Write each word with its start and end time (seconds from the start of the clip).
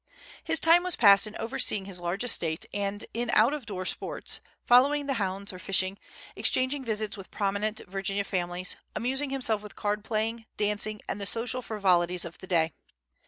His 0.43 0.59
time 0.59 0.81
was 0.81 0.95
passed 0.95 1.27
in 1.27 1.35
overseeing 1.35 1.85
his 1.85 1.99
large 1.99 2.23
estate, 2.23 2.65
and 2.73 3.05
in 3.13 3.29
out 3.35 3.53
of 3.53 3.67
door 3.67 3.85
sports, 3.85 4.41
following 4.65 5.05
the 5.05 5.13
hounds 5.21 5.53
or 5.53 5.59
fishing, 5.59 5.99
exchanging 6.35 6.83
visits 6.83 7.17
with 7.17 7.29
prominent 7.29 7.81
Virginia 7.87 8.23
families, 8.23 8.77
amusing 8.95 9.29
himself 9.29 9.61
with 9.61 9.75
card 9.75 10.03
playing, 10.03 10.47
dancing, 10.57 11.01
and 11.07 11.21
the 11.21 11.27
social 11.27 11.61
frivolities 11.61 12.25
of 12.25 12.39
the 12.39 12.47
day. 12.47 12.73